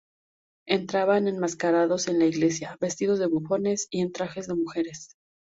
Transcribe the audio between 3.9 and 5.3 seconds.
y en trajes de mujeres.